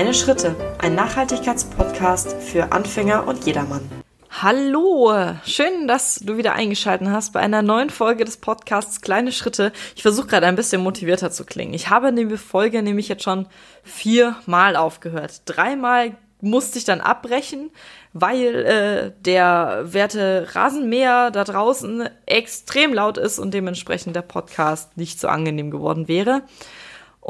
Kleine 0.00 0.14
Schritte, 0.14 0.56
ein 0.78 0.94
Nachhaltigkeitspodcast 0.94 2.32
für 2.32 2.72
Anfänger 2.72 3.28
und 3.28 3.44
jedermann. 3.44 3.82
Hallo, 4.30 5.12
schön, 5.44 5.86
dass 5.86 6.14
du 6.14 6.38
wieder 6.38 6.54
eingeschaltet 6.54 7.08
hast 7.08 7.34
bei 7.34 7.40
einer 7.40 7.60
neuen 7.60 7.90
Folge 7.90 8.24
des 8.24 8.38
Podcasts 8.38 9.02
Kleine 9.02 9.30
Schritte. 9.30 9.72
Ich 9.94 10.00
versuche 10.00 10.28
gerade 10.28 10.46
ein 10.46 10.56
bisschen 10.56 10.80
motivierter 10.82 11.30
zu 11.30 11.44
klingen. 11.44 11.74
Ich 11.74 11.90
habe 11.90 12.14
die 12.14 12.38
Folge 12.38 12.82
nämlich 12.82 13.08
jetzt 13.08 13.24
schon 13.24 13.46
viermal 13.82 14.74
aufgehört. 14.74 15.42
Dreimal 15.44 16.16
musste 16.40 16.78
ich 16.78 16.86
dann 16.86 17.02
abbrechen, 17.02 17.68
weil 18.14 18.54
äh, 18.54 19.12
der 19.20 19.82
werte 19.84 20.48
Rasenmäher 20.52 21.30
da 21.30 21.44
draußen 21.44 22.08
extrem 22.24 22.94
laut 22.94 23.18
ist 23.18 23.38
und 23.38 23.52
dementsprechend 23.52 24.16
der 24.16 24.22
Podcast 24.22 24.96
nicht 24.96 25.20
so 25.20 25.28
angenehm 25.28 25.70
geworden 25.70 26.08
wäre. 26.08 26.40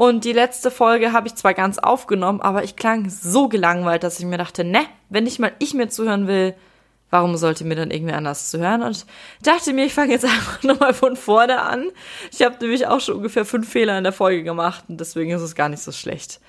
Und 0.01 0.25
die 0.25 0.33
letzte 0.33 0.71
Folge 0.71 1.13
habe 1.13 1.27
ich 1.27 1.35
zwar 1.35 1.53
ganz 1.53 1.77
aufgenommen, 1.77 2.41
aber 2.41 2.63
ich 2.63 2.75
klang 2.75 3.07
so 3.11 3.47
gelangweilt, 3.47 4.01
dass 4.01 4.17
ich 4.17 4.25
mir 4.25 4.39
dachte, 4.39 4.63
ne, 4.63 4.79
wenn 5.09 5.25
nicht 5.25 5.37
mal 5.37 5.51
ich 5.59 5.75
mir 5.75 5.89
zuhören 5.89 6.25
will, 6.25 6.55
warum 7.11 7.37
sollte 7.37 7.65
mir 7.65 7.75
dann 7.75 7.91
irgendwie 7.91 8.15
anders 8.15 8.49
zuhören? 8.49 8.81
Und 8.81 9.05
dachte 9.43 9.73
mir, 9.73 9.85
ich 9.85 9.93
fange 9.93 10.13
jetzt 10.13 10.25
einfach 10.25 10.63
nochmal 10.63 10.95
von 10.95 11.15
vorne 11.15 11.61
an. 11.61 11.85
Ich 12.31 12.41
habe 12.41 12.55
nämlich 12.59 12.87
auch 12.87 12.99
schon 12.99 13.17
ungefähr 13.17 13.45
fünf 13.45 13.69
Fehler 13.69 13.95
in 13.95 14.03
der 14.03 14.11
Folge 14.11 14.41
gemacht 14.41 14.85
und 14.87 14.99
deswegen 14.99 15.29
ist 15.29 15.43
es 15.43 15.53
gar 15.53 15.69
nicht 15.69 15.83
so 15.83 15.91
schlecht. 15.91 16.39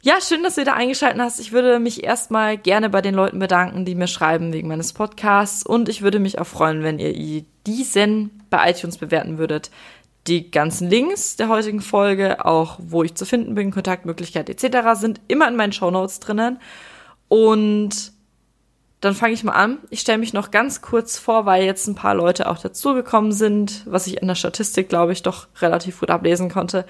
Ja, 0.00 0.14
schön, 0.22 0.42
dass 0.42 0.54
du 0.54 0.64
da 0.64 0.72
eingeschaltet 0.72 1.20
hast. 1.20 1.38
Ich 1.38 1.52
würde 1.52 1.78
mich 1.78 2.02
erstmal 2.02 2.56
gerne 2.56 2.88
bei 2.88 3.02
den 3.02 3.14
Leuten 3.14 3.38
bedanken, 3.38 3.84
die 3.84 3.94
mir 3.94 4.06
schreiben 4.06 4.54
wegen 4.54 4.68
meines 4.68 4.94
Podcasts. 4.94 5.66
Und 5.66 5.90
ich 5.90 6.00
würde 6.00 6.18
mich 6.18 6.38
auch 6.38 6.46
freuen, 6.46 6.82
wenn 6.82 6.98
ihr 6.98 7.44
diesen 7.66 8.42
bei 8.48 8.70
iTunes 8.70 8.98
bewerten 8.98 9.36
würdet. 9.36 9.70
Die 10.26 10.50
ganzen 10.50 10.90
Links 10.90 11.36
der 11.36 11.48
heutigen 11.48 11.80
Folge, 11.80 12.44
auch 12.44 12.78
wo 12.80 13.02
ich 13.02 13.14
zu 13.14 13.24
finden 13.24 13.54
bin, 13.54 13.70
Kontaktmöglichkeit 13.70 14.50
etc., 14.50 14.98
sind 14.98 15.20
immer 15.28 15.46
in 15.48 15.56
meinen 15.56 15.72
Shownotes 15.72 16.20
drinnen. 16.20 16.58
Und 17.28 18.12
dann 19.00 19.14
fange 19.14 19.34
ich 19.34 19.44
mal 19.44 19.52
an. 19.52 19.78
Ich 19.90 20.00
stelle 20.00 20.18
mich 20.18 20.32
noch 20.32 20.50
ganz 20.50 20.80
kurz 20.80 21.18
vor, 21.18 21.46
weil 21.46 21.64
jetzt 21.64 21.86
ein 21.86 21.94
paar 21.94 22.14
Leute 22.14 22.48
auch 22.50 22.58
dazugekommen 22.58 23.30
sind, 23.32 23.82
was 23.86 24.06
ich 24.06 24.20
in 24.20 24.26
der 24.26 24.34
Statistik, 24.34 24.88
glaube 24.88 25.12
ich, 25.12 25.22
doch 25.22 25.46
relativ 25.60 26.00
gut 26.00 26.10
ablesen 26.10 26.50
konnte. 26.50 26.86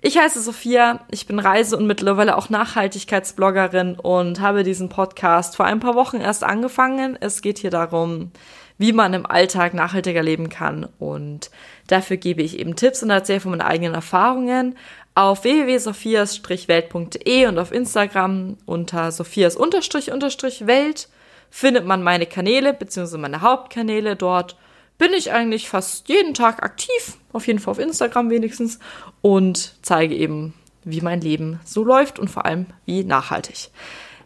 Ich 0.00 0.18
heiße 0.18 0.42
Sophia, 0.42 1.00
ich 1.10 1.26
bin 1.26 1.38
Reise- 1.38 1.78
und 1.78 1.86
mittlerweile 1.86 2.36
auch 2.36 2.50
Nachhaltigkeitsbloggerin 2.50 3.94
und 3.98 4.40
habe 4.40 4.62
diesen 4.62 4.90
Podcast 4.90 5.56
vor 5.56 5.64
ein 5.64 5.80
paar 5.80 5.94
Wochen 5.94 6.18
erst 6.18 6.44
angefangen. 6.44 7.16
Es 7.20 7.40
geht 7.40 7.58
hier 7.58 7.70
darum, 7.70 8.30
wie 8.78 8.92
man 8.92 9.14
im 9.14 9.26
Alltag 9.26 9.74
nachhaltiger 9.74 10.22
leben 10.22 10.48
kann 10.48 10.88
und 10.98 11.50
dafür 11.86 12.16
gebe 12.16 12.42
ich 12.42 12.58
eben 12.58 12.74
Tipps 12.76 13.02
und 13.02 13.10
erzähle 13.10 13.40
von 13.40 13.50
meinen 13.52 13.60
eigenen 13.60 13.94
Erfahrungen 13.94 14.76
auf 15.14 15.44
www.sophias-welt.de 15.44 17.46
und 17.46 17.58
auf 17.58 17.72
Instagram 17.72 18.56
unter 18.66 19.12
sophias-welt 19.12 21.08
findet 21.50 21.86
man 21.86 22.02
meine 22.02 22.26
Kanäle 22.26 22.74
bzw. 22.74 23.18
meine 23.18 23.40
Hauptkanäle. 23.40 24.16
Dort 24.16 24.56
bin 24.98 25.12
ich 25.12 25.30
eigentlich 25.32 25.68
fast 25.68 26.08
jeden 26.08 26.34
Tag 26.34 26.64
aktiv, 26.64 27.16
auf 27.32 27.46
jeden 27.46 27.60
Fall 27.60 27.70
auf 27.72 27.78
Instagram 27.78 28.30
wenigstens, 28.30 28.80
und 29.22 29.76
zeige 29.82 30.16
eben, 30.16 30.54
wie 30.82 31.00
mein 31.00 31.20
Leben 31.20 31.60
so 31.64 31.84
läuft 31.84 32.18
und 32.18 32.28
vor 32.28 32.44
allem 32.44 32.66
wie 32.86 33.04
nachhaltig. 33.04 33.70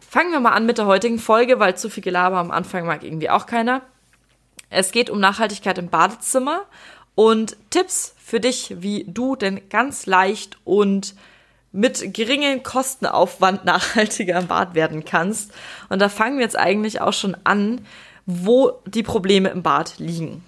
Fangen 0.01 0.33
wir 0.33 0.41
mal 0.41 0.53
an 0.53 0.65
mit 0.65 0.79
der 0.79 0.87
heutigen 0.87 1.19
Folge, 1.19 1.61
weil 1.61 1.77
zu 1.77 1.91
viel 1.91 2.03
Gelaber 2.03 2.39
am 2.39 2.51
Anfang 2.51 2.87
mag 2.87 3.05
irgendwie 3.05 3.29
auch 3.29 3.45
keiner. 3.45 3.83
Es 4.71 4.93
geht 4.93 5.11
um 5.11 5.21
Nachhaltigkeit 5.21 5.79
im 5.79 5.89
Badezimmer 5.89 6.63
und 7.15 7.57
Tipps 7.71 8.15
für 8.19 8.41
dich, 8.41 8.77
wie 8.79 9.05
du 9.09 9.37
denn 9.37 9.69
ganz 9.69 10.07
leicht 10.07 10.59
und 10.65 11.15
mit 11.73 12.15
geringen 12.15 12.63
Kostenaufwand 12.63 13.65
nachhaltiger 13.67 14.39
im 14.39 14.47
Bad 14.47 14.75
werden 14.75 15.05
kannst. 15.05 15.53
Und 15.89 16.01
da 16.01 16.09
fangen 16.09 16.39
wir 16.39 16.45
jetzt 16.45 16.59
eigentlich 16.59 17.01
auch 17.01 17.13
schon 17.13 17.37
an, 17.45 17.87
wo 18.27 18.73
die 18.87 19.03
Probleme 19.03 19.49
im 19.49 19.63
Bad 19.63 19.99
liegen 19.99 20.45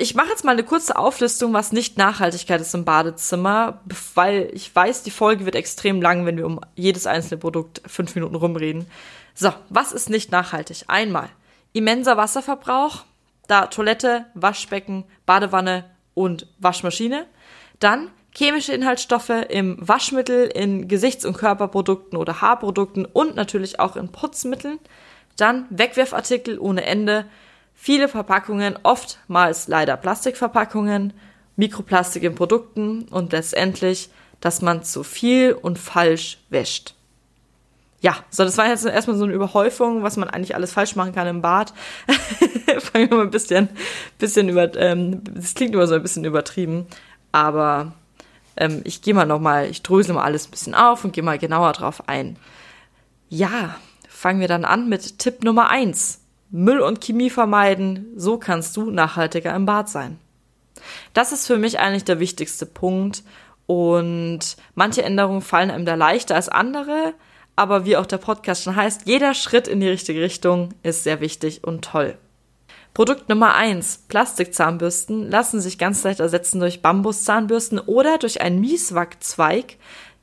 ich 0.00 0.14
mache 0.14 0.30
jetzt 0.30 0.44
mal 0.44 0.52
eine 0.52 0.64
kurze 0.64 0.96
Auflistung, 0.96 1.52
was 1.52 1.72
nicht 1.72 1.98
Nachhaltigkeit 1.98 2.60
ist 2.60 2.74
im 2.74 2.86
Badezimmer, 2.86 3.80
weil 4.14 4.48
ich 4.54 4.74
weiß, 4.74 5.02
die 5.02 5.10
Folge 5.10 5.44
wird 5.44 5.54
extrem 5.54 6.00
lang, 6.00 6.24
wenn 6.24 6.38
wir 6.38 6.46
um 6.46 6.60
jedes 6.74 7.06
einzelne 7.06 7.38
Produkt 7.38 7.82
fünf 7.86 8.14
Minuten 8.14 8.34
rumreden. 8.34 8.86
So, 9.34 9.52
was 9.68 9.92
ist 9.92 10.08
nicht 10.08 10.32
nachhaltig? 10.32 10.84
Einmal 10.86 11.28
immenser 11.72 12.16
Wasserverbrauch, 12.16 13.04
da 13.48 13.66
Toilette, 13.66 14.26
Waschbecken, 14.34 15.04
Badewanne 15.26 15.84
und 16.14 16.46
Waschmaschine. 16.58 17.26
Dann 17.78 18.10
chemische 18.36 18.72
Inhaltsstoffe 18.72 19.32
im 19.48 19.76
Waschmittel, 19.80 20.46
in 20.46 20.88
Gesichts- 20.88 21.24
und 21.24 21.36
Körperprodukten 21.36 22.16
oder 22.16 22.40
Haarprodukten 22.40 23.04
und 23.06 23.34
natürlich 23.34 23.80
auch 23.80 23.96
in 23.96 24.12
Putzmitteln. 24.12 24.78
Dann 25.36 25.66
Wegwerfartikel 25.70 26.58
ohne 26.58 26.84
Ende 26.84 27.26
Viele 27.82 28.08
Verpackungen, 28.08 28.78
oftmals 28.82 29.66
leider 29.66 29.96
Plastikverpackungen, 29.96 31.14
Mikroplastik 31.56 32.22
in 32.24 32.34
Produkten 32.34 33.08
und 33.08 33.32
letztendlich, 33.32 34.10
dass 34.40 34.60
man 34.60 34.84
zu 34.84 35.02
viel 35.02 35.54
und 35.54 35.78
falsch 35.78 36.36
wäscht. 36.50 36.94
Ja, 38.00 38.16
so 38.30 38.44
das 38.44 38.56
war 38.56 38.66
jetzt 38.66 38.86
erstmal 38.86 39.16
so 39.16 39.24
eine 39.24 39.34
Überhäufung, 39.34 40.02
was 40.02 40.16
man 40.16 40.30
eigentlich 40.30 40.54
alles 40.54 40.72
falsch 40.72 40.96
machen 40.96 41.12
kann 41.12 41.26
im 41.26 41.42
Bad. 41.42 41.74
Fangen 42.78 43.10
wir 43.10 43.16
mal 43.16 43.24
ein 43.24 43.30
bisschen, 43.30 43.68
bisschen 44.18 44.48
über, 44.48 44.74
ähm, 44.76 45.22
das 45.24 45.54
klingt 45.54 45.74
immer 45.74 45.86
so 45.86 45.94
ein 45.94 46.02
bisschen 46.02 46.24
übertrieben, 46.24 46.86
aber 47.30 47.92
ähm, 48.56 48.80
ich 48.84 49.02
gehe 49.02 49.12
mal 49.12 49.26
nochmal, 49.26 49.66
ich 49.66 49.82
drösel 49.82 50.14
mal 50.14 50.24
alles 50.24 50.48
ein 50.48 50.50
bisschen 50.50 50.74
auf 50.74 51.04
und 51.04 51.12
gehe 51.12 51.22
mal 51.22 51.38
genauer 51.38 51.72
drauf 51.72 52.08
ein. 52.08 52.36
Ja, 53.28 53.76
fangen 54.08 54.40
wir 54.40 54.48
dann 54.48 54.64
an 54.64 54.88
mit 54.88 55.18
Tipp 55.18 55.44
Nummer 55.44 55.68
eins 55.68 56.20
Müll 56.50 56.80
und 56.80 57.00
Chemie 57.00 57.30
vermeiden, 57.30 58.12
so 58.16 58.36
kannst 58.38 58.76
du 58.76 58.90
nachhaltiger 58.90 59.54
im 59.54 59.66
Bad 59.66 59.88
sein. 59.88 60.18
Das 61.12 61.32
ist 61.32 61.46
für 61.46 61.58
mich 61.58 61.78
eigentlich 61.78 62.04
der 62.04 62.18
wichtigste 62.18 62.66
Punkt 62.66 63.22
und 63.66 64.56
manche 64.74 65.02
Änderungen 65.02 65.42
fallen 65.42 65.70
einem 65.70 65.84
da 65.84 65.94
leichter 65.94 66.34
als 66.34 66.48
andere, 66.48 67.14
aber 67.56 67.84
wie 67.84 67.96
auch 67.96 68.06
der 68.06 68.18
Podcast 68.18 68.62
schon 68.62 68.76
heißt, 68.76 69.02
jeder 69.06 69.34
Schritt 69.34 69.68
in 69.68 69.80
die 69.80 69.88
richtige 69.88 70.20
Richtung 70.20 70.70
ist 70.82 71.04
sehr 71.04 71.20
wichtig 71.20 71.64
und 71.64 71.84
toll. 71.84 72.16
Produkt 72.94 73.28
Nummer 73.28 73.54
eins: 73.54 74.04
Plastikzahnbürsten 74.08 75.30
lassen 75.30 75.60
sich 75.60 75.78
ganz 75.78 76.02
leicht 76.02 76.20
ersetzen 76.20 76.60
durch 76.60 76.82
Bambuszahnbürsten 76.82 77.78
oder 77.78 78.18
durch 78.18 78.40
einen 78.40 78.60
Mieswackzweig, 78.60 79.76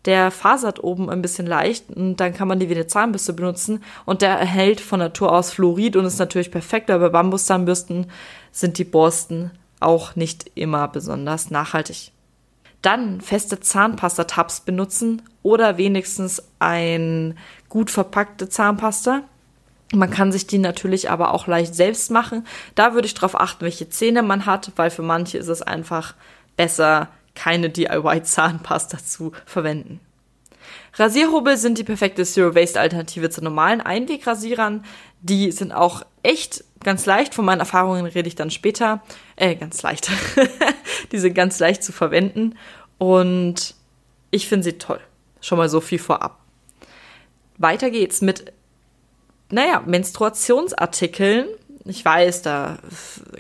der 0.06 0.32
fasert 0.32 0.84
oben 0.84 1.10
ein 1.10 1.22
bisschen 1.22 1.48
leicht 1.48 1.90
und 1.90 2.18
dann 2.18 2.34
kann 2.34 2.48
man 2.48 2.60
die 2.60 2.70
wie 2.70 2.76
eine 2.76 2.88
Zahnbürste 2.88 3.34
benutzen 3.34 3.84
und 4.06 4.22
der 4.22 4.32
erhält 4.32 4.82
von 4.82 5.00
Natur 5.00 5.32
aus 5.32 5.52
Fluorid 5.52 5.96
und 5.96 6.06
ist 6.06 6.20
natürlich 6.20 6.52
perfekt, 6.52 6.90
weil 6.90 7.00
bei 7.00 7.09
Bambuszahnbürsten 7.09 8.09
sind 8.52 8.78
die 8.78 8.86
Borsten 8.86 9.52
auch 9.80 10.16
nicht 10.16 10.52
immer 10.56 10.88
besonders 10.88 11.52
nachhaltig. 11.52 12.12
Dann 12.88 13.20
feste 13.20 13.59
Zahnpasta-Tabs 13.59 14.62
benutzen 14.62 15.22
oder 15.44 15.78
wenigstens 15.78 16.42
ein 16.59 17.38
gut 17.68 17.92
verpackte 17.92 18.48
Zahnpasta. 18.48 19.24
Man 19.94 20.09
kann 20.09 20.31
sich 20.31 20.48
die 20.48 20.58
natürlich 20.58 21.09
aber 21.09 21.34
auch 21.34 21.47
leicht 21.47 21.76
selbst 21.76 22.12
machen. 22.12 22.47
Da 22.76 22.94
würde 22.94 23.08
ich 23.08 23.14
darauf 23.14 23.38
achten, 23.38 23.66
welche 23.66 23.90
Zähne 23.90 24.24
man 24.24 24.46
hat, 24.46 24.72
weil 24.78 24.90
für 24.90 25.02
manche 25.02 25.38
ist 25.38 25.50
es 25.50 25.62
einfach 25.62 26.16
besser, 26.56 27.09
keine 27.36 27.70
DIY-Zahnpasta 27.70 29.00
zu 29.00 29.34
verwenden. 29.46 30.00
Rasierhobel 30.94 31.58
sind 31.58 31.78
die 31.78 31.84
perfekte 31.84 32.24
Zero-Waste-Alternative 32.24 33.30
zu 33.30 33.44
normalen 33.44 33.81
Einwegrasierern. 33.81 34.86
Die 35.22 35.52
sind 35.52 35.74
auch 35.74 36.03
echt 36.24 36.64
ganz 36.84 37.06
leicht. 37.06 37.35
Von 37.35 37.46
meinen 37.46 37.59
Erfahrungen 37.59 38.06
rede 38.06 38.28
ich 38.28 38.35
dann 38.35 38.50
später. 38.50 39.02
Äh, 39.35 39.56
ganz 39.56 39.82
leicht. 39.82 40.09
die 41.11 41.20
sind 41.20 41.34
ganz 41.34 41.59
leicht 41.59 41.84
zu 41.84 41.91
verwenden. 41.91 42.56
Und 42.97 43.76
ich 44.32 44.47
finde 44.47 44.64
sie 44.64 44.78
toll. 44.78 44.99
Schon 45.41 45.58
mal 45.58 45.70
so 45.70 45.82
viel 45.82 45.99
vorab. 45.99 46.40
Weiter 47.58 47.90
geht's 47.90 48.22
mit, 48.22 48.53
naja, 49.49 49.82
Menstruationsartikeln 49.85 51.47
ich 51.90 52.03
weiß, 52.03 52.41
da 52.41 52.78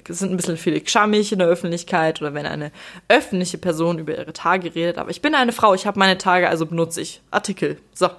sind 0.07 0.31
ein 0.31 0.37
bisschen 0.37 0.57
viele 0.57 0.81
Schamilch 0.87 1.31
in 1.31 1.39
der 1.39 1.47
Öffentlichkeit 1.47 2.21
oder 2.21 2.33
wenn 2.33 2.45
eine 2.45 2.71
öffentliche 3.09 3.57
Person 3.57 3.99
über 3.99 4.17
ihre 4.17 4.33
Tage 4.33 4.73
redet. 4.73 4.97
Aber 4.97 5.09
ich 5.09 5.21
bin 5.21 5.35
eine 5.35 5.51
Frau, 5.51 5.73
ich 5.73 5.85
habe 5.85 5.99
meine 5.99 6.17
Tage, 6.17 6.47
also 6.47 6.65
benutze 6.65 7.01
ich 7.01 7.21
Artikel. 7.29 7.77
So. 7.93 8.09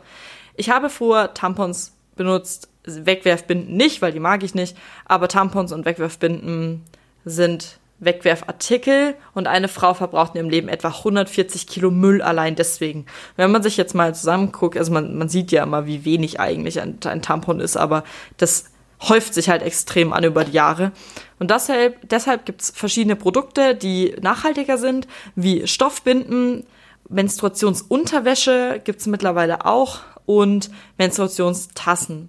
Ich 0.54 0.70
habe 0.70 0.90
früher 0.90 1.32
Tampons 1.34 1.94
benutzt, 2.16 2.68
Wegwerfbinden 2.84 3.74
nicht, 3.76 4.02
weil 4.02 4.12
die 4.12 4.20
mag 4.20 4.42
ich 4.42 4.54
nicht. 4.54 4.76
Aber 5.06 5.28
Tampons 5.28 5.72
und 5.72 5.86
Wegwerfbinden 5.86 6.82
sind 7.24 7.78
Wegwerfartikel 8.00 9.14
und 9.34 9.46
eine 9.46 9.68
Frau 9.68 9.94
verbraucht 9.94 10.34
in 10.34 10.38
ihrem 10.38 10.50
Leben 10.50 10.68
etwa 10.68 10.88
140 10.88 11.66
Kilo 11.66 11.90
Müll 11.90 12.22
allein 12.22 12.54
deswegen. 12.54 13.06
Wenn 13.36 13.50
man 13.50 13.62
sich 13.62 13.76
jetzt 13.76 13.94
mal 13.94 14.14
zusammenguckt, 14.14 14.76
also 14.76 14.92
man, 14.92 15.16
man 15.16 15.28
sieht 15.28 15.50
ja 15.50 15.62
immer, 15.64 15.86
wie 15.86 16.04
wenig 16.04 16.38
eigentlich 16.40 16.80
ein, 16.80 16.98
ein 17.04 17.22
Tampon 17.22 17.60
ist, 17.60 17.76
aber 17.76 18.04
das 18.36 18.66
häuft 19.08 19.34
sich 19.34 19.48
halt 19.48 19.62
extrem 19.62 20.12
an 20.12 20.24
über 20.24 20.44
die 20.44 20.52
Jahre. 20.52 20.92
Und 21.38 21.50
deshalb, 21.50 22.08
deshalb 22.08 22.46
gibt 22.46 22.62
es 22.62 22.70
verschiedene 22.70 23.16
Produkte, 23.16 23.74
die 23.74 24.14
nachhaltiger 24.20 24.78
sind, 24.78 25.06
wie 25.36 25.66
Stoffbinden, 25.66 26.66
Menstruationsunterwäsche 27.08 28.80
gibt 28.84 29.00
es 29.00 29.06
mittlerweile 29.06 29.64
auch 29.64 30.00
und 30.26 30.70
Menstruationstassen. 30.98 32.28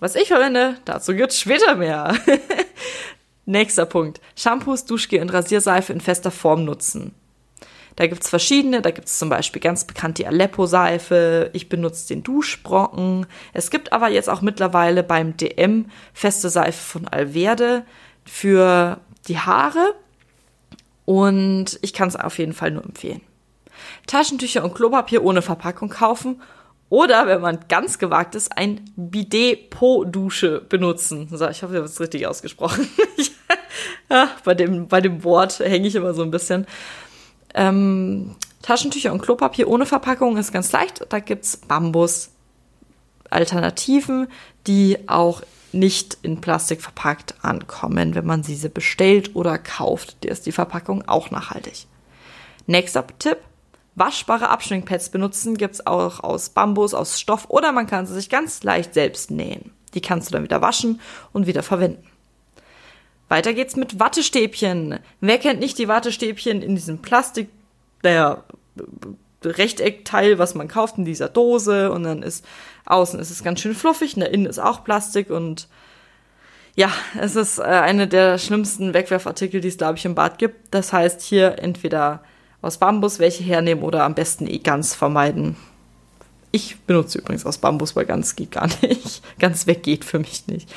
Was 0.00 0.16
ich 0.16 0.28
verwende, 0.28 0.76
dazu 0.84 1.14
gibt's 1.14 1.40
später 1.40 1.76
mehr. 1.76 2.14
Nächster 3.44 3.86
Punkt. 3.86 4.20
Shampoos, 4.36 4.84
Duschgel 4.84 5.20
und 5.20 5.32
Rasierseife 5.32 5.92
in 5.92 6.00
fester 6.00 6.30
Form 6.30 6.64
nutzen. 6.64 7.14
Da 7.96 8.06
gibt's 8.06 8.28
verschiedene, 8.28 8.80
da 8.80 8.90
gibt's 8.90 9.18
zum 9.18 9.28
Beispiel 9.28 9.60
ganz 9.60 9.84
bekannt 9.84 10.18
die 10.18 10.26
Aleppo-Seife, 10.26 11.50
ich 11.52 11.68
benutze 11.68 12.08
den 12.08 12.22
Duschbrocken. 12.22 13.26
Es 13.52 13.70
gibt 13.70 13.92
aber 13.92 14.08
jetzt 14.08 14.30
auch 14.30 14.40
mittlerweile 14.40 15.02
beim 15.02 15.36
DM 15.36 15.86
feste 16.14 16.48
Seife 16.48 16.80
von 16.80 17.08
Alverde 17.08 17.84
für 18.24 19.00
die 19.28 19.38
Haare 19.38 19.94
und 21.04 21.78
ich 21.82 21.92
kann 21.92 22.08
es 22.08 22.16
auf 22.16 22.38
jeden 22.38 22.54
Fall 22.54 22.70
nur 22.70 22.84
empfehlen. 22.84 23.20
Taschentücher 24.06 24.64
und 24.64 24.74
Klopapier 24.74 25.22
ohne 25.22 25.42
Verpackung 25.42 25.90
kaufen 25.90 26.40
oder, 26.92 27.26
wenn 27.26 27.40
man 27.40 27.58
ganz 27.68 27.98
gewagt 27.98 28.34
ist, 28.34 28.54
ein 28.54 28.82
Bidet 28.96 29.70
po 29.70 30.04
Dusche 30.04 30.60
benutzen. 30.60 31.26
So, 31.30 31.48
ich 31.48 31.62
hoffe, 31.62 31.72
ich 31.72 31.78
habe 31.78 31.86
es 31.86 32.00
richtig 32.00 32.26
ausgesprochen. 32.26 32.86
ja, 34.10 34.28
bei, 34.44 34.52
dem, 34.52 34.88
bei 34.88 35.00
dem 35.00 35.24
Wort 35.24 35.60
hänge 35.60 35.88
ich 35.88 35.94
immer 35.94 36.12
so 36.12 36.22
ein 36.22 36.30
bisschen. 36.30 36.66
Ähm, 37.54 38.36
Taschentücher 38.60 39.10
und 39.10 39.22
Klopapier 39.22 39.68
ohne 39.68 39.86
Verpackung 39.86 40.36
ist 40.36 40.52
ganz 40.52 40.70
leicht. 40.70 41.06
Da 41.08 41.20
gibt's 41.20 41.56
Bambus-Alternativen, 41.56 44.28
die 44.66 44.98
auch 45.06 45.40
nicht 45.72 46.18
in 46.20 46.42
Plastik 46.42 46.82
verpackt 46.82 47.36
ankommen, 47.40 48.14
wenn 48.14 48.26
man 48.26 48.42
diese 48.42 48.68
bestellt 48.68 49.34
oder 49.34 49.56
kauft. 49.56 50.24
Der 50.24 50.32
ist 50.32 50.44
die 50.44 50.52
Verpackung 50.52 51.08
auch 51.08 51.30
nachhaltig. 51.30 51.86
Nächster 52.66 53.06
Tipp. 53.18 53.38
Waschbare 53.94 54.48
Abschminkpads 54.48 55.10
benutzen 55.10 55.56
gibt's 55.56 55.86
auch 55.86 56.20
aus 56.20 56.50
Bambus, 56.50 56.94
aus 56.94 57.20
Stoff 57.20 57.46
oder 57.48 57.72
man 57.72 57.86
kann 57.86 58.06
sie 58.06 58.14
sich 58.14 58.30
ganz 58.30 58.62
leicht 58.62 58.94
selbst 58.94 59.30
nähen. 59.30 59.72
Die 59.94 60.00
kannst 60.00 60.28
du 60.28 60.32
dann 60.32 60.44
wieder 60.44 60.62
waschen 60.62 61.00
und 61.32 61.46
wieder 61.46 61.62
verwenden. 61.62 62.06
Weiter 63.28 63.52
geht's 63.54 63.76
mit 63.76 64.00
Wattestäbchen. 64.00 64.98
Wer 65.20 65.38
kennt 65.38 65.60
nicht 65.60 65.78
die 65.78 65.88
Wattestäbchen 65.88 66.62
in 66.62 66.74
diesem 66.74 66.98
Plastik, 67.02 67.48
der 68.02 68.44
Rechteckteil, 69.44 70.38
was 70.38 70.54
man 70.54 70.68
kauft 70.68 70.98
in 70.98 71.04
dieser 71.04 71.28
Dose 71.28 71.90
und 71.90 72.04
dann 72.04 72.22
ist 72.22 72.44
außen 72.84 73.20
ist 73.20 73.30
es 73.30 73.44
ganz 73.44 73.60
schön 73.60 73.74
fluffig, 73.74 74.16
und 74.16 74.20
da 74.20 74.26
innen 74.26 74.46
ist 74.46 74.58
auch 74.58 74.84
Plastik 74.84 75.30
und 75.30 75.68
ja, 76.74 76.90
es 77.20 77.36
ist 77.36 77.58
äh, 77.58 77.62
eine 77.62 78.08
der 78.08 78.38
schlimmsten 78.38 78.94
Wegwerfartikel, 78.94 79.60
die 79.60 79.68
es 79.68 79.76
glaube 79.76 79.98
ich 79.98 80.04
im 80.04 80.14
Bad 80.14 80.38
gibt. 80.38 80.74
Das 80.74 80.92
heißt 80.92 81.20
hier 81.20 81.58
entweder 81.58 82.22
aus 82.62 82.78
Bambus 82.78 83.18
welche 83.18 83.42
hernehmen 83.42 83.84
oder 83.84 84.04
am 84.04 84.14
besten 84.14 84.46
eh 84.46 84.58
ganz 84.58 84.94
vermeiden. 84.94 85.56
Ich 86.52 86.78
benutze 86.80 87.18
übrigens 87.18 87.44
aus 87.44 87.58
Bambus, 87.58 87.96
weil 87.96 88.06
ganz 88.06 88.36
geht 88.36 88.52
gar 88.52 88.68
nicht. 88.82 89.22
Ganz 89.38 89.66
weg 89.66 89.82
geht 89.82 90.04
für 90.04 90.18
mich 90.18 90.46
nicht. 90.46 90.72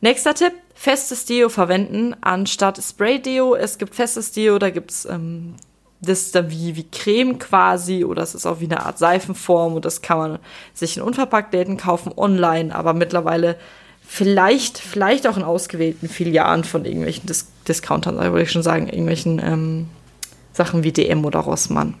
Nächster 0.00 0.34
Tipp, 0.34 0.52
festes 0.74 1.24
Deo 1.24 1.48
verwenden 1.48 2.14
anstatt 2.20 2.78
Spray-Deo. 2.78 3.54
Es 3.54 3.78
gibt 3.78 3.94
festes 3.94 4.32
Deo, 4.32 4.58
da 4.58 4.68
gibt's 4.70 5.06
ähm, 5.06 5.54
das 6.00 6.30
dann 6.30 6.50
wie, 6.50 6.76
wie 6.76 6.86
Creme 6.90 7.38
quasi 7.38 8.04
oder 8.04 8.22
es 8.22 8.34
ist 8.34 8.46
auch 8.46 8.60
wie 8.60 8.66
eine 8.66 8.84
Art 8.84 8.98
Seifenform 8.98 9.74
und 9.74 9.84
das 9.84 10.02
kann 10.02 10.18
man 10.18 10.38
sich 10.74 10.96
in 10.96 11.02
Unverpacktläden 11.02 11.76
kaufen, 11.76 12.12
online, 12.16 12.74
aber 12.74 12.92
mittlerweile 12.92 13.56
vielleicht, 14.06 14.78
vielleicht 14.78 15.26
auch 15.26 15.36
in 15.36 15.42
ausgewählten 15.42 16.08
Filialen 16.08 16.64
von 16.64 16.84
irgendwelchen 16.84 17.26
Dis 17.26 17.48
Discountern, 17.66 18.16
würde 18.16 18.42
ich 18.42 18.50
schon 18.50 18.62
sagen, 18.62 18.88
irgendwelchen 18.88 19.40
ähm, 19.44 19.88
Sachen 20.58 20.82
wie 20.82 20.92
DM 20.92 21.24
oder 21.24 21.38
Rossmann. 21.38 21.94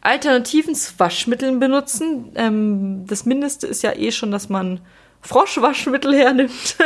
Alternativen 0.00 0.74
zu 0.74 0.98
Waschmitteln 0.98 1.60
benutzen. 1.60 2.32
Ähm, 2.36 3.04
das 3.06 3.26
Mindeste 3.26 3.66
ist 3.66 3.82
ja 3.82 3.92
eh 3.92 4.12
schon, 4.12 4.30
dass 4.30 4.48
man 4.48 4.80
Froschwaschmittel 5.20 6.14
hernimmt. 6.16 6.76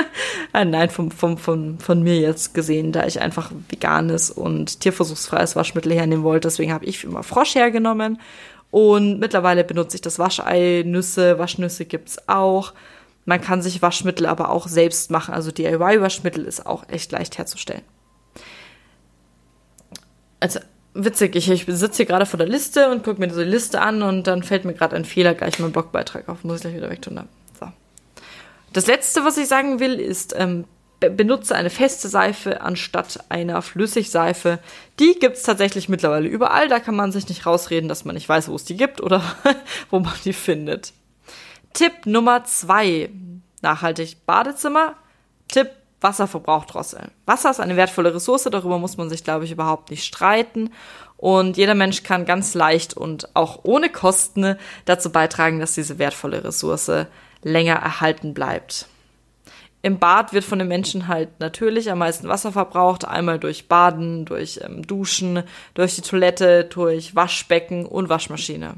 Äh, 0.52 0.64
nein, 0.64 0.90
vom, 0.90 1.12
vom, 1.12 1.38
vom, 1.38 1.78
von 1.78 2.02
mir 2.02 2.18
jetzt 2.18 2.54
gesehen, 2.54 2.90
da 2.90 3.06
ich 3.06 3.20
einfach 3.20 3.52
veganes 3.68 4.30
und 4.30 4.80
tierversuchsfreies 4.80 5.54
Waschmittel 5.54 5.92
hernehmen 5.92 6.24
wollte. 6.24 6.48
Deswegen 6.48 6.72
habe 6.72 6.86
ich 6.86 7.04
immer 7.04 7.22
Frosch 7.22 7.54
hergenommen. 7.54 8.18
Und 8.72 9.20
mittlerweile 9.20 9.62
benutze 9.62 9.96
ich 9.96 10.00
das 10.00 10.18
Waschei, 10.18 10.82
Nüsse, 10.84 11.38
Waschnüsse 11.38 11.84
gibt's 11.84 12.18
auch. 12.26 12.72
Man 13.24 13.40
kann 13.40 13.62
sich 13.62 13.80
Waschmittel 13.82 14.26
aber 14.26 14.50
auch 14.50 14.66
selbst 14.66 15.12
machen. 15.12 15.32
Also 15.32 15.52
DIY-Waschmittel 15.52 16.44
ist 16.44 16.66
auch 16.66 16.88
echt 16.88 17.12
leicht 17.12 17.38
herzustellen. 17.38 17.82
Also 20.44 20.60
witzig, 20.92 21.36
ich, 21.36 21.50
ich 21.50 21.64
sitze 21.66 21.96
hier 21.96 22.04
gerade 22.04 22.26
vor 22.26 22.36
der 22.36 22.46
Liste 22.46 22.90
und 22.90 23.02
gucke 23.02 23.18
mir 23.18 23.28
diese 23.28 23.44
Liste 23.44 23.80
an 23.80 24.02
und 24.02 24.26
dann 24.26 24.42
fällt 24.42 24.66
mir 24.66 24.74
gerade 24.74 24.94
ein 24.94 25.06
Fehler 25.06 25.32
gleich 25.32 25.58
mein 25.58 25.72
Blogbeitrag 25.72 26.28
auf. 26.28 26.44
Muss 26.44 26.56
ich 26.56 26.60
gleich 26.60 26.76
wieder 26.76 26.90
wegtun. 26.90 27.18
So. 27.58 27.68
Das 28.74 28.86
letzte, 28.86 29.24
was 29.24 29.38
ich 29.38 29.48
sagen 29.48 29.80
will, 29.80 29.98
ist, 29.98 30.34
ähm, 30.36 30.66
benutze 31.00 31.54
eine 31.54 31.70
feste 31.70 32.08
Seife 32.08 32.60
anstatt 32.60 33.24
einer 33.30 33.62
Flüssigseife. 33.62 34.58
Die 35.00 35.14
gibt 35.18 35.38
es 35.38 35.44
tatsächlich 35.44 35.88
mittlerweile 35.88 36.28
überall. 36.28 36.68
Da 36.68 36.78
kann 36.78 36.94
man 36.94 37.10
sich 37.10 37.26
nicht 37.30 37.46
rausreden, 37.46 37.88
dass 37.88 38.04
man 38.04 38.14
nicht 38.14 38.28
weiß, 38.28 38.50
wo 38.50 38.54
es 38.54 38.66
die 38.66 38.76
gibt 38.76 39.00
oder 39.00 39.22
wo 39.88 40.00
man 40.00 40.12
die 40.26 40.34
findet. 40.34 40.92
Tipp 41.72 42.04
Nummer 42.04 42.44
zwei. 42.44 43.08
Nachhaltig 43.62 44.26
Badezimmer. 44.26 44.92
Tipp 45.48 45.70
Wasserverbrauch 46.04 46.66
drosseln. 46.66 47.10
Wasser 47.26 47.50
ist 47.50 47.58
eine 47.58 47.76
wertvolle 47.76 48.14
Ressource, 48.14 48.44
darüber 48.44 48.78
muss 48.78 48.96
man 48.96 49.08
sich, 49.08 49.24
glaube 49.24 49.44
ich, 49.44 49.50
überhaupt 49.50 49.90
nicht 49.90 50.04
streiten. 50.04 50.70
Und 51.16 51.56
jeder 51.56 51.74
Mensch 51.74 52.04
kann 52.04 52.26
ganz 52.26 52.54
leicht 52.54 52.94
und 52.94 53.34
auch 53.34 53.60
ohne 53.64 53.90
Kosten 53.90 54.56
dazu 54.84 55.10
beitragen, 55.10 55.58
dass 55.58 55.74
diese 55.74 55.98
wertvolle 55.98 56.44
Ressource 56.44 57.06
länger 57.42 57.74
erhalten 57.74 58.34
bleibt. 58.34 58.86
Im 59.84 59.98
Bad 59.98 60.32
wird 60.32 60.44
von 60.44 60.58
den 60.58 60.68
Menschen 60.68 61.08
halt 61.08 61.40
natürlich 61.40 61.90
am 61.90 61.98
meisten 61.98 62.28
Wasser 62.28 62.52
verbraucht, 62.52 63.06
einmal 63.06 63.38
durch 63.38 63.68
Baden, 63.68 64.24
durch 64.24 64.60
ähm, 64.62 64.86
Duschen, 64.86 65.42
durch 65.74 65.94
die 65.94 66.00
Toilette, 66.00 66.64
durch 66.64 67.14
Waschbecken 67.14 67.84
und 67.84 68.08
Waschmaschine. 68.08 68.76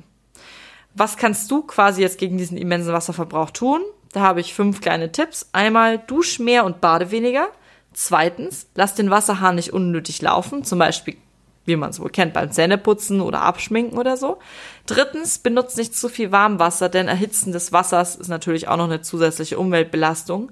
Was 0.95 1.17
kannst 1.17 1.51
du 1.51 1.63
quasi 1.63 2.03
jetzt 2.03 2.19
gegen 2.19 2.39
diesen 2.39 2.57
immensen 2.57 2.93
Wasserverbrauch 2.93 3.51
tun? 3.51 3.83
Da 4.17 4.23
habe 4.23 4.41
ich 4.41 4.55
fünf 4.55 4.81
kleine 4.81 5.13
Tipps. 5.13 5.51
Einmal 5.53 5.99
dusch 5.99 6.39
mehr 6.39 6.65
und 6.65 6.81
bade 6.81 7.11
weniger. 7.11 7.49
Zweitens, 7.93 8.67
lass 8.75 8.95
den 8.95 9.11
Wasserhahn 9.11 9.57
nicht 9.57 9.75
unnötig 9.75 10.23
laufen, 10.23 10.65
zum 10.65 10.79
Beispiel 10.79 11.19
wie 11.67 11.77
man 11.77 11.91
es 11.91 12.01
wohl 12.01 12.09
kennt, 12.09 12.33
beim 12.33 12.51
Zähneputzen 12.51 13.21
oder 13.21 13.43
Abschminken 13.43 13.99
oder 13.99 14.17
so. 14.17 14.39
Drittens, 14.87 15.39
benutzt 15.39 15.77
nicht 15.77 15.95
zu 15.95 16.09
viel 16.09 16.33
Warmwasser, 16.33 16.89
denn 16.89 17.09
Erhitzen 17.09 17.53
des 17.53 17.73
Wassers 17.73 18.17
ist 18.17 18.29
natürlich 18.29 18.69
auch 18.69 18.79
noch 18.79 18.85
eine 18.85 19.03
zusätzliche 19.03 19.59
Umweltbelastung. 19.59 20.51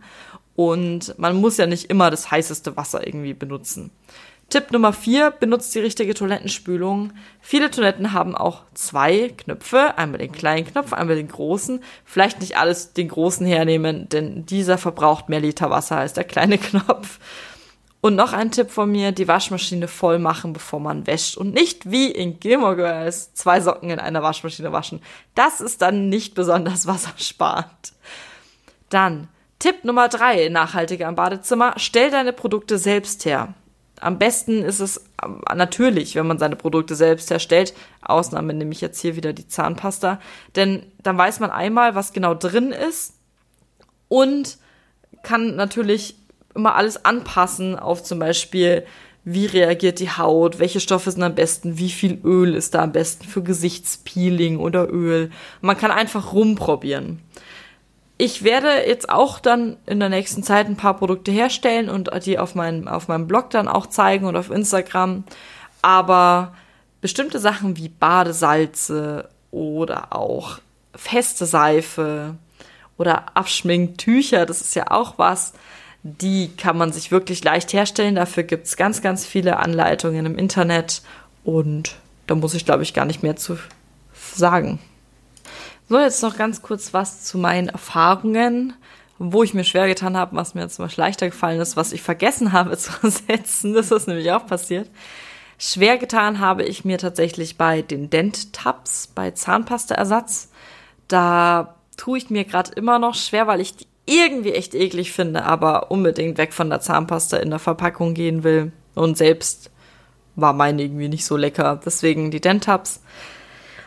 Und 0.55 1.19
man 1.19 1.35
muss 1.37 1.57
ja 1.57 1.67
nicht 1.67 1.89
immer 1.89 2.11
das 2.11 2.31
heißeste 2.31 2.77
Wasser 2.77 3.07
irgendwie 3.07 3.33
benutzen. 3.33 3.93
Tipp 4.51 4.71
Nummer 4.71 4.93
vier: 4.93 5.31
benutzt 5.31 5.75
die 5.75 5.81
richtige 5.81 6.15
Toilettenspülung. 6.15 7.13
Viele 7.41 7.71
Toiletten 7.71 8.13
haben 8.13 8.35
auch 8.35 8.63
zwei 8.75 9.29
Knöpfe, 9.37 9.97
einmal 9.99 10.19
den 10.19 10.33
kleinen 10.33 10.67
Knopf, 10.67 10.93
einmal 10.93 11.17
den 11.17 11.29
großen. 11.29 11.83
Vielleicht 12.05 12.41
nicht 12.41 12.57
alles 12.57 12.93
den 12.93 13.09
großen 13.09 13.47
hernehmen, 13.47 14.09
denn 14.09 14.47
dieser 14.47 14.79
verbraucht 14.79 15.29
mehr 15.29 15.41
Liter 15.41 15.71
Wasser 15.71 15.97
als 15.97 16.13
der 16.13 16.25
kleine 16.25 16.59
Knopf. 16.59 17.19
Und 18.05 18.17
noch 18.17 18.35
ein 18.35 18.51
Tipp 18.51 18.71
von 18.71 18.93
mir, 18.93 19.13
die 19.13 19.29
Waschmaschine 19.29 19.89
voll 19.89 20.19
machen, 20.19 20.53
bevor 20.53 20.79
man 20.79 21.07
wäscht. 21.07 21.39
Und 21.39 21.55
nicht 21.55 21.91
wie 21.91 22.11
in 22.11 22.39
Gilmore 22.39 22.77
Girls 22.77 23.33
zwei 23.33 23.63
Socken 23.63 23.89
in 23.89 23.99
einer 23.99 24.23
Waschmaschine 24.23 24.73
waschen. 24.73 25.01
Das 25.35 25.63
ist 25.63 25.81
dann 25.81 26.11
nicht 26.11 26.35
besonders 26.35 26.87
wassersparend. 26.87 27.95
Dann 28.91 29.29
Tipp 29.59 29.85
Nummer 29.85 30.09
drei, 30.09 30.51
nachhaltiger 30.51 31.09
im 31.09 31.15
Badezimmer. 31.15 31.73
Stell 31.79 32.11
deine 32.11 32.35
Produkte 32.35 32.77
selbst 32.77 33.25
her. 33.25 33.55
Am 34.05 34.19
besten 34.19 34.63
ist 34.63 34.81
es 34.81 34.99
äh, 34.99 35.55
natürlich, 35.55 36.15
wenn 36.15 36.27
man 36.27 36.39
seine 36.39 36.57
Produkte 36.57 36.95
selbst 36.95 37.31
herstellt. 37.31 37.73
Ausnahme 38.03 38.53
nehme 38.53 38.73
ich 38.73 38.83
jetzt 38.83 39.01
hier 39.01 39.17
wieder 39.17 39.33
die 39.33 39.49
Zahnpasta. 39.49 40.21
Denn 40.57 40.85
dann 41.03 41.17
weiß 41.17 41.41
man 41.41 41.51
einmal, 41.51 41.95
was 41.95 42.13
genau 42.13 42.35
drin 42.35 42.71
ist 42.71 43.15
und 44.09 44.59
kann 45.23 45.57
natürlich 45.57 46.17
immer 46.55 46.75
alles 46.75 47.07
anpassen 47.07 47.79
auf 47.79 48.03
zum 48.03 48.19
Beispiel, 48.19 48.85
wie 49.25 49.47
reagiert 49.47 50.01
die 50.01 50.11
Haut, 50.11 50.59
welche 50.59 50.81
Stoffe 50.81 51.11
sind 51.11 51.23
am 51.23 51.35
besten, 51.35 51.79
wie 51.79 51.89
viel 51.89 52.21
Öl 52.25 52.55
ist 52.55 52.75
da 52.75 52.83
am 52.83 52.93
besten 52.93 53.25
für 53.25 53.43
Gesichtspeeling 53.43 54.59
oder 54.59 54.93
Öl. 54.93 55.31
Man 55.63 55.79
kann 55.79 55.91
einfach 55.91 56.35
rumprobieren. 56.35 57.21
Ich 58.17 58.45
werde 58.45 58.87
jetzt 58.87 59.09
auch 59.09 59.41
dann 59.41 59.77
in 59.87 59.99
der 59.99 60.09
nächsten 60.09 60.45
Zeit 60.45 60.67
ein 60.67 60.77
paar 60.77 60.97
Produkte 60.97 61.33
herstellen 61.33 61.89
und 61.89 62.11
die 62.25 62.39
auf, 62.39 62.55
mein, 62.55 62.87
auf 62.87 63.09
meinem 63.09 63.27
Blog 63.27 63.51
dann 63.51 63.67
auch 63.67 63.87
zeigen 63.87 64.27
und 64.27 64.37
auf 64.37 64.51
Instagram. 64.51 65.25
Aber 65.83 66.55
bestimmte 67.01 67.41
Sachen 67.41 67.77
wie 67.77 67.89
Badesalze 67.89 69.29
oder 69.51 70.15
auch 70.15 70.59
feste 70.95 71.45
Seife 71.45 72.37
oder 72.97 73.37
Abschminktücher, 73.37 74.47
das 74.47 74.61
ist 74.61 74.77
ja 74.77 74.91
auch 74.91 75.19
was, 75.19 75.53
die 76.05 76.51
kann 76.57 76.79
man 76.79 76.93
sich 76.93 77.11
wirklich 77.11 77.43
leicht 77.43 77.73
herstellen. 77.73 78.15
Dafür 78.15 78.45
gibt 78.45 78.67
es 78.67 78.77
ganz, 78.77 79.03
ganz 79.03 79.27
viele 79.27 79.59
Anleitungen 79.59 80.25
im 80.27 80.39
Internet 80.39 81.03
und 81.43 81.97
da 82.27 82.35
muss 82.35 82.55
ich, 82.55 82.65
glaube 82.65 82.85
ich, 82.85 82.95
gar 82.95 83.07
nicht 83.07 83.23
mehr 83.23 83.37
zu 83.37 83.59
sagen. 84.35 84.79
So, 85.89 85.99
jetzt 85.99 86.23
noch 86.23 86.37
ganz 86.37 86.63
kurz 86.63 86.95
was 86.95 87.25
zu 87.25 87.37
meinen 87.37 87.69
Erfahrungen, 87.69 88.73
wo 89.19 89.43
ich 89.43 89.53
mir 89.53 89.65
schwer 89.65 89.87
getan 89.87 90.17
habe, 90.17 90.35
was 90.35 90.55
mir 90.55 90.67
zum 90.69 90.87
Beispiel 90.87 91.05
leichter 91.05 91.27
gefallen 91.29 91.61
ist, 91.61 91.77
was 91.77 91.93
ich 91.93 92.01
vergessen 92.03 92.53
habe 92.53 92.77
zu 92.79 92.93
ersetzen. 93.03 93.75
Das 93.75 93.91
ist 93.91 94.09
nämlich 94.09 94.33
auch 94.33 94.47
passiert. 94.47 94.89
Schwer 95.59 95.99
getan 95.99 96.41
habe 96.41 96.65
ich 96.65 96.85
mir 96.85 96.99
tatsächlich 96.99 97.59
bei 97.59 97.83
den 97.83 98.11
Dent-Tabs, 98.11 99.09
bei 99.15 99.31
Zahnpastaersatz. 99.31 100.51
Da 101.07 101.75
tue 101.97 102.19
ich 102.19 102.31
mir 102.31 102.45
gerade 102.45 102.73
immer 102.73 102.99
noch 102.99 103.15
schwer, 103.15 103.47
weil 103.47 103.61
ich 103.61 103.77
die 103.77 103.87
irgendwie 104.07 104.53
echt 104.53 104.75
eklig 104.75 105.13
finde, 105.13 105.45
aber 105.45 105.91
unbedingt 105.91 106.39
weg 106.39 106.53
von 106.53 106.71
der 106.71 106.81
Zahnpasta 106.81 107.37
in 107.39 107.51
der 107.51 107.59
Verpackung 107.59 108.15
gehen 108.15 108.43
will. 108.43 108.73
Und 108.95 109.17
selbst 109.17 109.71
war 110.35 110.53
meine 110.53 110.83
irgendwie 110.83 111.09
nicht 111.09 111.25
so 111.25 111.37
lecker. 111.37 111.81
Deswegen 111.85 112.31
die 112.31 112.41
Dentabs 112.41 113.01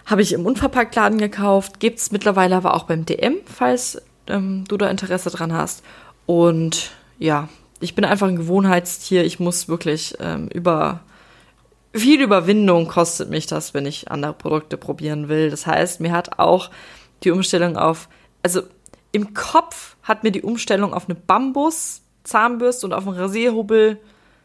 habe 0.07 0.21
ich 0.21 0.33
im 0.33 0.45
Unverpacktladen 0.45 1.19
gekauft. 1.19 1.79
Gibt 1.79 1.99
es 1.99 2.11
mittlerweile 2.11 2.55
aber 2.55 2.73
auch 2.73 2.83
beim 2.83 3.05
DM, 3.05 3.35
falls 3.45 4.01
ähm, 4.27 4.63
du 4.67 4.77
da 4.77 4.89
Interesse 4.89 5.29
dran 5.29 5.53
hast. 5.53 5.83
Und 6.25 6.91
ja, 7.19 7.49
ich 7.81 7.93
bin 7.93 8.05
einfach 8.05 8.27
ein 8.27 8.37
Gewohnheitstier. 8.37 9.25
Ich 9.25 9.39
muss 9.39 9.67
wirklich 9.67 10.15
ähm, 10.19 10.47
über 10.47 11.01
viel 11.93 12.21
Überwindung 12.21 12.87
kostet 12.87 13.29
mich 13.29 13.47
das, 13.47 13.73
wenn 13.73 13.85
ich 13.85 14.09
andere 14.09 14.33
Produkte 14.33 14.77
probieren 14.77 15.29
will. 15.29 15.49
Das 15.49 15.67
heißt, 15.67 15.99
mir 15.99 16.13
hat 16.13 16.39
auch 16.39 16.69
die 17.23 17.31
Umstellung 17.31 17.75
auf, 17.75 18.07
also 18.43 18.61
im 19.11 19.33
Kopf 19.33 19.97
hat 20.03 20.23
mir 20.23 20.31
die 20.31 20.43
Umstellung 20.43 20.93
auf 20.93 21.09
eine 21.09 21.15
Bambus-Zahnbürste 21.15 22.85
und 22.85 22.93
auf 22.93 23.07
einen 23.07 23.17
Rasierhobel 23.17 23.99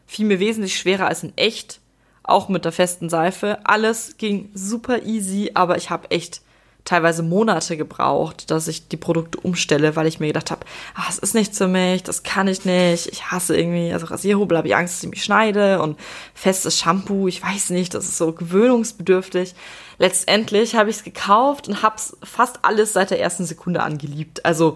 fiel 0.07 0.25
mir 0.25 0.39
wesentlich 0.39 0.77
schwerer 0.77 1.07
als 1.07 1.23
in 1.23 1.37
echt 1.37 1.79
auch 2.23 2.49
mit 2.49 2.65
der 2.65 2.71
festen 2.71 3.09
Seife. 3.09 3.59
Alles 3.63 4.17
ging 4.17 4.49
super 4.53 5.03
easy, 5.03 5.51
aber 5.53 5.77
ich 5.77 5.89
habe 5.89 6.09
echt 6.11 6.41
teilweise 6.85 7.23
Monate 7.23 7.77
gebraucht, 7.77 8.51
dass 8.51 8.67
ich 8.67 8.89
die 8.89 8.97
Produkte 8.97 9.39
umstelle, 9.39 9.95
weil 9.95 10.07
ich 10.07 10.19
mir 10.19 10.27
gedacht 10.27 10.51
habe, 10.51 10.65
ah, 10.95 11.05
es 11.09 11.17
ist 11.17 11.33
nichts 11.33 11.57
für 11.57 11.67
mich, 11.67 12.03
das 12.03 12.23
kann 12.23 12.47
ich 12.47 12.65
nicht, 12.65 13.07
ich 13.07 13.31
hasse 13.31 13.57
irgendwie, 13.57 13.93
also 13.93 14.07
Rasierhobel 14.07 14.57
habe 14.57 14.67
ich 14.67 14.75
Angst, 14.75 14.95
dass 14.95 15.03
ich 15.03 15.09
mich 15.09 15.23
schneide 15.23 15.81
und 15.81 15.97
festes 16.33 16.77
Shampoo, 16.77 17.27
ich 17.27 17.41
weiß 17.41 17.69
nicht, 17.69 17.93
das 17.93 18.05
ist 18.05 18.17
so 18.17 18.33
gewöhnungsbedürftig. 18.33 19.55
Letztendlich 19.97 20.75
habe 20.75 20.89
ich 20.89 20.97
es 20.97 21.03
gekauft 21.03 21.69
und 21.69 21.83
habe 21.83 21.95
fast 22.21 22.59
alles 22.63 22.91
seit 22.93 23.11
der 23.11 23.21
ersten 23.21 23.45
Sekunde 23.45 23.81
angeliebt. 23.81 24.43
Also 24.43 24.75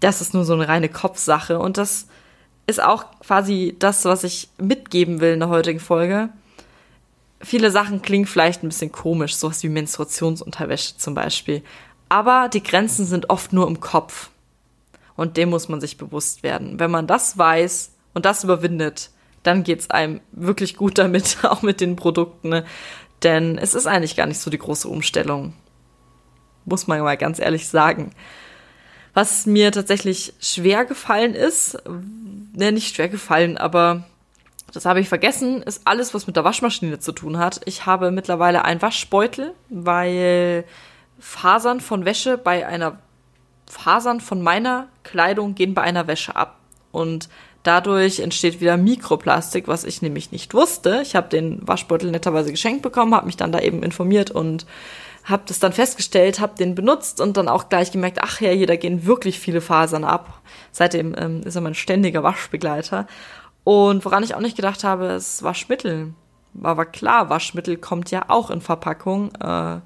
das 0.00 0.20
ist 0.20 0.34
nur 0.34 0.44
so 0.44 0.54
eine 0.54 0.66
reine 0.66 0.88
Kopfsache 0.88 1.58
und 1.60 1.78
das 1.78 2.06
ist 2.66 2.82
auch 2.82 3.04
quasi 3.20 3.76
das, 3.78 4.04
was 4.04 4.24
ich 4.24 4.48
mitgeben 4.58 5.20
will 5.20 5.34
in 5.34 5.40
der 5.40 5.48
heutigen 5.48 5.78
Folge 5.78 6.30
viele 7.40 7.70
Sachen 7.70 8.02
klingen 8.02 8.26
vielleicht 8.26 8.62
ein 8.62 8.68
bisschen 8.68 8.92
komisch, 8.92 9.34
sowas 9.34 9.62
wie 9.62 9.68
Menstruationsunterwäsche 9.68 10.96
zum 10.96 11.14
Beispiel. 11.14 11.62
Aber 12.08 12.48
die 12.48 12.62
Grenzen 12.62 13.06
sind 13.06 13.30
oft 13.30 13.52
nur 13.52 13.66
im 13.66 13.80
Kopf. 13.80 14.30
Und 15.16 15.36
dem 15.36 15.50
muss 15.50 15.68
man 15.68 15.80
sich 15.80 15.96
bewusst 15.96 16.42
werden. 16.42 16.78
Wenn 16.78 16.90
man 16.90 17.06
das 17.06 17.38
weiß 17.38 17.92
und 18.14 18.26
das 18.26 18.44
überwindet, 18.44 19.10
dann 19.42 19.64
geht's 19.64 19.90
einem 19.90 20.20
wirklich 20.32 20.76
gut 20.76 20.98
damit, 20.98 21.38
auch 21.42 21.62
mit 21.62 21.80
den 21.80 21.96
Produkten. 21.96 22.50
Ne? 22.50 22.64
Denn 23.22 23.58
es 23.58 23.74
ist 23.74 23.86
eigentlich 23.86 24.16
gar 24.16 24.26
nicht 24.26 24.40
so 24.40 24.50
die 24.50 24.58
große 24.58 24.88
Umstellung. 24.88 25.54
Muss 26.64 26.86
man 26.86 27.00
mal 27.00 27.16
ganz 27.16 27.38
ehrlich 27.38 27.68
sagen. 27.68 28.12
Was 29.14 29.46
mir 29.46 29.72
tatsächlich 29.72 30.34
schwer 30.40 30.84
gefallen 30.84 31.34
ist, 31.34 31.78
ne, 32.52 32.70
nicht 32.70 32.94
schwer 32.94 33.08
gefallen, 33.08 33.56
aber 33.56 34.04
das 34.72 34.84
habe 34.84 35.00
ich 35.00 35.08
vergessen, 35.08 35.62
ist 35.62 35.82
alles, 35.84 36.12
was 36.12 36.26
mit 36.26 36.36
der 36.36 36.44
Waschmaschine 36.44 36.98
zu 36.98 37.12
tun 37.12 37.38
hat. 37.38 37.60
Ich 37.64 37.86
habe 37.86 38.10
mittlerweile 38.10 38.64
einen 38.64 38.82
Waschbeutel, 38.82 39.54
weil 39.68 40.64
Fasern 41.18 41.80
von 41.80 42.04
Wäsche 42.04 42.36
bei 42.36 42.66
einer 42.66 42.98
Fasern 43.68 44.20
von 44.20 44.42
meiner 44.42 44.88
Kleidung 45.02 45.54
gehen 45.54 45.74
bei 45.74 45.82
einer 45.82 46.06
Wäsche 46.06 46.36
ab. 46.36 46.58
Und 46.92 47.28
dadurch 47.62 48.20
entsteht 48.20 48.60
wieder 48.60 48.76
Mikroplastik, 48.76 49.68
was 49.68 49.84
ich 49.84 50.02
nämlich 50.02 50.30
nicht 50.32 50.54
wusste. 50.54 51.00
Ich 51.02 51.16
habe 51.16 51.28
den 51.28 51.66
Waschbeutel 51.66 52.10
netterweise 52.10 52.50
geschenkt 52.50 52.82
bekommen, 52.82 53.14
habe 53.14 53.26
mich 53.26 53.36
dann 53.36 53.52
da 53.52 53.60
eben 53.60 53.82
informiert 53.82 54.30
und 54.30 54.66
habe 55.24 55.42
das 55.46 55.58
dann 55.58 55.72
festgestellt, 55.72 56.38
habe 56.38 56.56
den 56.56 56.76
benutzt 56.76 57.20
und 57.20 57.36
dann 57.36 57.48
auch 57.48 57.68
gleich 57.68 57.90
gemerkt, 57.90 58.18
ach 58.22 58.40
ja, 58.40 58.50
hier, 58.50 58.68
da 58.68 58.76
gehen 58.76 59.06
wirklich 59.06 59.40
viele 59.40 59.60
Fasern 59.60 60.04
ab. 60.04 60.40
Seitdem 60.70 61.16
ähm, 61.18 61.42
ist 61.42 61.56
er 61.56 61.62
mein 61.62 61.74
ständiger 61.74 62.22
Waschbegleiter. 62.22 63.08
Und 63.66 64.04
woran 64.04 64.22
ich 64.22 64.36
auch 64.36 64.40
nicht 64.40 64.54
gedacht 64.54 64.84
habe, 64.84 65.06
ist 65.06 65.42
Waschmittel. 65.42 66.14
Aber 66.62 66.86
klar, 66.86 67.30
Waschmittel 67.30 67.76
kommt 67.76 68.12
ja 68.12 68.26
auch 68.28 68.50
in 68.50 68.60
Verpackung. 68.60 69.34
Äh, 69.40 69.80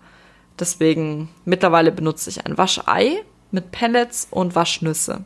deswegen 0.59 1.31
mittlerweile 1.47 1.91
benutze 1.91 2.29
ich 2.29 2.45
ein 2.45 2.59
Waschei 2.59 3.25
mit 3.51 3.71
Pellets 3.71 4.29
und 4.31 4.55
Waschnüsse. 4.55 5.25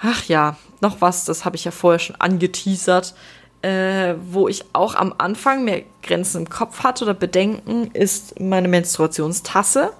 Ach 0.00 0.24
ja, 0.24 0.56
noch 0.80 1.02
was, 1.02 1.26
das 1.26 1.44
habe 1.44 1.56
ich 1.56 1.66
ja 1.66 1.70
vorher 1.70 1.98
schon 1.98 2.16
angeteasert. 2.16 3.14
Äh, 3.60 4.14
wo 4.30 4.48
ich 4.48 4.64
auch 4.72 4.94
am 4.94 5.14
Anfang 5.18 5.64
mehr 5.64 5.82
Grenzen 6.02 6.38
im 6.38 6.48
Kopf 6.48 6.82
hatte 6.82 7.04
oder 7.04 7.12
Bedenken, 7.12 7.90
ist 7.92 8.40
meine 8.40 8.68
Menstruationstasse. 8.68 9.92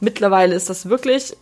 Mittlerweile 0.00 0.54
ist 0.54 0.70
das 0.70 0.88
wirklich 0.88 1.36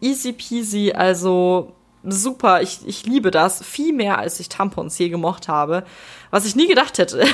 easy 0.00 0.32
peasy, 0.32 0.92
also 0.92 1.73
super. 2.04 2.62
Ich, 2.62 2.86
ich 2.86 3.06
liebe 3.06 3.30
das 3.30 3.64
viel 3.64 3.92
mehr, 3.92 4.18
als 4.18 4.40
ich 4.40 4.48
Tampons 4.48 4.98
je 4.98 5.08
gemocht 5.08 5.48
habe, 5.48 5.84
was 6.30 6.46
ich 6.46 6.56
nie 6.56 6.68
gedacht 6.68 6.98
hätte. 6.98 7.24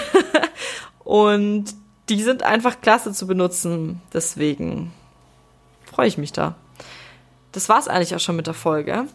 Und 1.04 1.74
die 2.08 2.22
sind 2.22 2.42
einfach 2.42 2.80
klasse 2.80 3.12
zu 3.12 3.26
benutzen. 3.26 4.00
Deswegen 4.12 4.92
freue 5.84 6.08
ich 6.08 6.18
mich 6.18 6.32
da. 6.32 6.54
Das 7.52 7.68
war's 7.68 7.88
eigentlich 7.88 8.14
auch 8.14 8.20
schon 8.20 8.36
mit 8.36 8.46
der 8.46 8.54
Folge. 8.54 9.06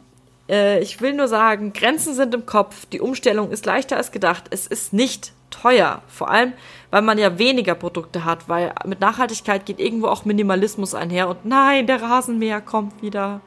Äh, 0.50 0.81
ich 0.81 1.01
will 1.01 1.13
nur 1.13 1.27
sagen, 1.27 1.74
Grenzen 1.74 2.13
sind 2.13 2.33
im 2.33 2.45
Kopf. 2.45 2.85
Die 2.88 3.01
Umstellung 3.01 3.51
ist 3.51 3.65
leichter 3.65 3.97
als 3.97 4.12
gedacht. 4.12 4.45
Es 4.50 4.67
ist 4.67 4.93
nicht 4.93 5.33
teuer. 5.50 6.01
Vor 6.07 6.29
allem, 6.29 6.53
weil 6.91 7.01
man 7.01 7.17
ja 7.17 7.38
weniger 7.38 7.75
Produkte 7.75 8.25
hat, 8.25 8.50
weil 8.50 8.74
mit 8.85 9.00
Nachhaltigkeit 9.00 9.65
geht 9.65 9.79
irgendwo 9.79 10.07
auch 10.07 10.25
Minimalismus 10.25 10.93
einher. 10.93 11.29
Und 11.29 11.45
nein, 11.45 11.88
der 11.88 12.01
Rasenmäher 12.01 12.62
kommt 12.62 13.01
wieder. 13.01 13.41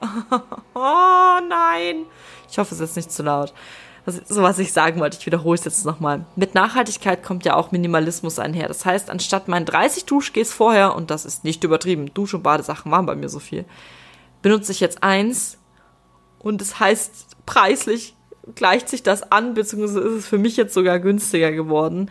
oh 0.74 1.38
nein. 1.48 2.06
Ich 2.50 2.58
hoffe, 2.58 2.74
es 2.74 2.80
ist 2.80 2.96
nicht 2.96 3.12
zu 3.12 3.22
laut. 3.22 3.52
So 4.06 4.42
was 4.42 4.58
ich 4.58 4.72
sagen 4.72 4.98
wollte, 4.98 5.18
ich 5.20 5.26
wiederhole 5.26 5.58
es 5.58 5.64
jetzt 5.64 5.84
nochmal. 5.84 6.24
Mit 6.34 6.54
Nachhaltigkeit 6.54 7.22
kommt 7.22 7.44
ja 7.44 7.54
auch 7.54 7.70
Minimalismus 7.70 8.38
einher. 8.38 8.66
Das 8.66 8.84
heißt, 8.84 9.10
anstatt 9.10 9.46
meinen 9.46 9.66
30 9.66 10.06
Duschgels 10.06 10.52
vorher, 10.52 10.96
und 10.96 11.10
das 11.10 11.24
ist 11.24 11.44
nicht 11.44 11.62
übertrieben, 11.64 12.12
Dusch- 12.14 12.34
und 12.34 12.42
Badesachen 12.42 12.90
waren 12.90 13.06
bei 13.06 13.14
mir 13.14 13.28
so 13.28 13.38
viel, 13.38 13.66
benutze 14.42 14.72
ich 14.72 14.80
jetzt 14.80 15.02
eins 15.02 15.58
und 16.38 16.60
das 16.60 16.80
heißt, 16.80 17.36
preislich 17.46 18.16
gleicht 18.54 18.88
sich 18.88 19.02
das 19.02 19.30
an, 19.30 19.54
beziehungsweise 19.54 20.00
ist 20.00 20.14
es 20.14 20.26
für 20.26 20.38
mich 20.38 20.56
jetzt 20.56 20.74
sogar 20.74 20.98
günstiger 20.98 21.52
geworden. 21.52 22.10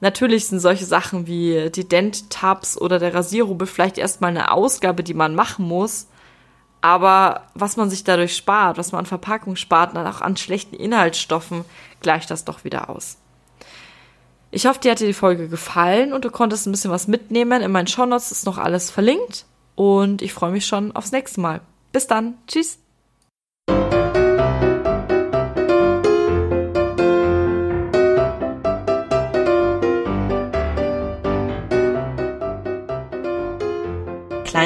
Natürlich 0.00 0.46
sind 0.46 0.60
solche 0.60 0.84
Sachen 0.84 1.26
wie 1.26 1.70
die 1.70 1.88
Dent-Tabs 1.88 2.80
oder 2.80 2.98
der 2.98 3.14
Rasierrube 3.14 3.66
vielleicht 3.66 3.98
erstmal 3.98 4.30
eine 4.30 4.52
Ausgabe, 4.52 5.02
die 5.02 5.14
man 5.14 5.34
machen 5.34 5.66
muss. 5.66 6.08
Aber 6.80 7.42
was 7.54 7.76
man 7.76 7.90
sich 7.90 8.04
dadurch 8.04 8.36
spart, 8.36 8.78
was 8.78 8.92
man 8.92 9.00
an 9.00 9.06
Verpackung 9.06 9.56
spart 9.56 9.94
und 9.94 10.06
auch 10.06 10.20
an 10.20 10.36
schlechten 10.36 10.76
Inhaltsstoffen, 10.76 11.64
gleicht 12.00 12.30
das 12.30 12.44
doch 12.44 12.64
wieder 12.64 12.88
aus. 12.88 13.18
Ich 14.50 14.66
hoffe, 14.66 14.80
dir 14.80 14.92
hat 14.92 15.00
die 15.00 15.12
Folge 15.12 15.48
gefallen 15.48 16.12
und 16.12 16.24
du 16.24 16.30
konntest 16.30 16.66
ein 16.66 16.72
bisschen 16.72 16.90
was 16.90 17.08
mitnehmen. 17.08 17.62
In 17.62 17.72
meinen 17.72 17.86
Shownotes 17.86 18.30
ist 18.30 18.46
noch 18.46 18.58
alles 18.58 18.90
verlinkt 18.90 19.44
und 19.74 20.22
ich 20.22 20.32
freue 20.32 20.52
mich 20.52 20.66
schon 20.66 20.92
aufs 20.92 21.12
nächste 21.12 21.40
Mal. 21.40 21.60
Bis 21.92 22.06
dann. 22.06 22.34
Tschüss. 22.46 22.78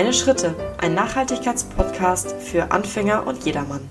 Kleine 0.03 0.15
Schritte, 0.17 0.57
ein 0.79 0.95
Nachhaltigkeitspodcast 0.95 2.33
für 2.33 2.73
Anfänger 2.73 3.25
und 3.25 3.45
jedermann. 3.45 3.89